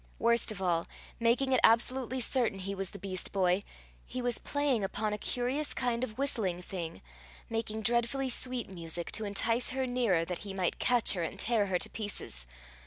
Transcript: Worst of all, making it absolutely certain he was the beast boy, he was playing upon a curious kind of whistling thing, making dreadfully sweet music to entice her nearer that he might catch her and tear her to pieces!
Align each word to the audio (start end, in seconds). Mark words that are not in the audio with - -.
Worst 0.17 0.51
of 0.51 0.63
all, 0.63 0.87
making 1.19 1.51
it 1.51 1.59
absolutely 1.63 2.19
certain 2.21 2.57
he 2.57 2.73
was 2.73 2.89
the 2.89 2.97
beast 2.97 3.31
boy, 3.31 3.61
he 4.03 4.19
was 4.19 4.39
playing 4.39 4.83
upon 4.83 5.13
a 5.13 5.17
curious 5.19 5.75
kind 5.75 6.03
of 6.03 6.17
whistling 6.17 6.59
thing, 6.59 7.03
making 7.51 7.83
dreadfully 7.83 8.27
sweet 8.27 8.67
music 8.71 9.11
to 9.11 9.25
entice 9.25 9.69
her 9.69 9.85
nearer 9.85 10.25
that 10.25 10.39
he 10.39 10.55
might 10.55 10.79
catch 10.79 11.13
her 11.13 11.21
and 11.21 11.37
tear 11.37 11.67
her 11.67 11.77
to 11.77 11.89
pieces! 11.91 12.47